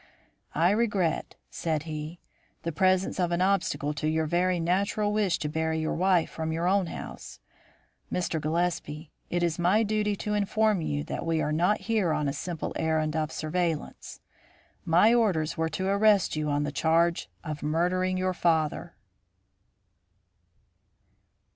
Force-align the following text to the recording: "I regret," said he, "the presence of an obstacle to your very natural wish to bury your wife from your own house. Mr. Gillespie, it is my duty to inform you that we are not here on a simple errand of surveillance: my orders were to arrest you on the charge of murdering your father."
"I 0.55 0.71
regret," 0.71 1.35
said 1.51 1.83
he, 1.83 2.19
"the 2.63 2.71
presence 2.71 3.19
of 3.19 3.31
an 3.31 3.39
obstacle 3.39 3.93
to 3.93 4.07
your 4.09 4.25
very 4.25 4.59
natural 4.59 5.13
wish 5.13 5.37
to 5.37 5.47
bury 5.47 5.79
your 5.79 5.93
wife 5.93 6.31
from 6.31 6.51
your 6.51 6.67
own 6.67 6.87
house. 6.87 7.39
Mr. 8.11 8.41
Gillespie, 8.41 9.11
it 9.29 9.43
is 9.43 9.59
my 9.59 9.83
duty 9.83 10.15
to 10.15 10.33
inform 10.33 10.81
you 10.81 11.03
that 11.03 11.23
we 11.23 11.39
are 11.39 11.51
not 11.51 11.81
here 11.81 12.13
on 12.13 12.27
a 12.27 12.33
simple 12.33 12.73
errand 12.77 13.15
of 13.15 13.31
surveillance: 13.31 14.21
my 14.85 15.13
orders 15.13 15.55
were 15.55 15.69
to 15.69 15.89
arrest 15.89 16.35
you 16.35 16.49
on 16.49 16.63
the 16.63 16.71
charge 16.71 17.29
of 17.43 17.61
murdering 17.61 18.17
your 18.17 18.33
father." 18.33 18.95